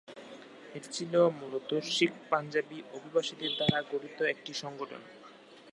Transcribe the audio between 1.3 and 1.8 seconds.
মূলত